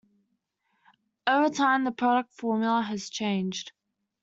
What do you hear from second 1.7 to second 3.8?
the product formula has changed.